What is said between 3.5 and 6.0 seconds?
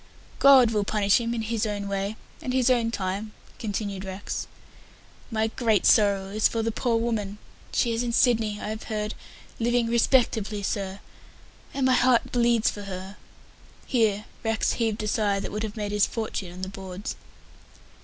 continued Rex. "My great